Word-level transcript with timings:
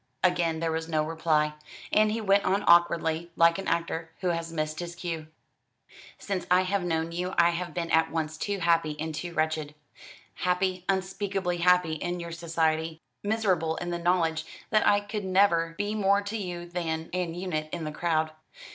Again 0.23 0.59
there 0.61 0.71
was 0.71 0.89
no 0.89 1.03
reply; 1.03 1.53
and 1.93 2.11
he 2.11 2.21
went 2.21 2.43
on 2.43 2.63
awkwardly, 2.65 3.29
like 3.35 3.59
an 3.59 3.67
actor 3.67 4.09
who 4.21 4.29
has 4.29 4.51
missed 4.51 4.79
his 4.79 4.95
cue. 4.95 5.27
"Since 6.17 6.47
I 6.49 6.61
have 6.61 6.83
known 6.83 7.11
you 7.11 7.35
I 7.37 7.51
have 7.51 7.75
been 7.75 7.91
at 7.91 8.09
once 8.09 8.35
too 8.35 8.57
happy 8.61 8.99
and 8.99 9.13
too 9.13 9.31
wretched. 9.35 9.75
Happy 10.37 10.85
unspeakably 10.89 11.57
happy 11.57 11.93
in 11.93 12.19
your 12.19 12.31
society; 12.31 12.99
miserable 13.21 13.75
in 13.75 13.91
the 13.91 13.99
knowledge 13.99 14.43
that 14.71 14.87
I 14.87 15.01
could 15.01 15.23
never 15.23 15.75
be 15.77 15.93
more 15.93 16.23
to 16.23 16.35
you 16.35 16.65
than 16.67 17.11
an 17.13 17.35
unit 17.35 17.69
in 17.71 17.83
the 17.83 17.91
crowd." 17.91 18.31